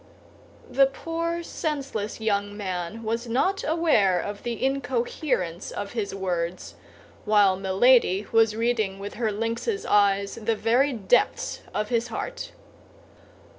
[0.67, 6.73] The poor, senseless young man was not aware of the incoherence of his words,
[7.23, 12.51] while Milady was reading with her lynx's eyes the very depths of his heart.